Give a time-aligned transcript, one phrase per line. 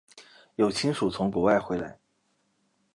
[0.55, 1.99] 有亲属从国外回来